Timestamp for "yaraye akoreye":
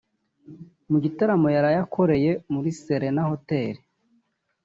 1.55-2.31